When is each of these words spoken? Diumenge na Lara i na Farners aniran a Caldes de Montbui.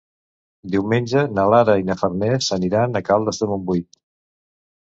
Diumenge 0.75 1.25
na 1.39 1.43
Lara 1.55 1.75
i 1.81 1.85
na 1.91 1.97
Farners 2.01 2.49
aniran 2.57 3.01
a 3.01 3.05
Caldes 3.11 3.43
de 3.45 3.51
Montbui. 3.53 3.85